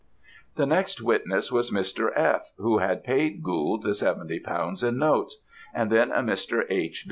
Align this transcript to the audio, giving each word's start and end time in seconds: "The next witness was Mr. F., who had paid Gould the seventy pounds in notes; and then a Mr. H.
"The 0.55 0.65
next 0.65 0.99
witness 0.99 1.51
was 1.51 1.69
Mr. 1.69 2.09
F., 2.15 2.53
who 2.57 2.79
had 2.79 3.03
paid 3.03 3.43
Gould 3.43 3.83
the 3.83 3.93
seventy 3.93 4.39
pounds 4.39 4.81
in 4.83 4.97
notes; 4.97 5.37
and 5.75 5.91
then 5.91 6.11
a 6.11 6.21
Mr. 6.23 6.63
H. 6.71 6.99